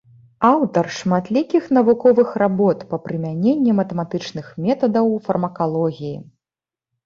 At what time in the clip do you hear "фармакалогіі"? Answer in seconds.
5.29-6.15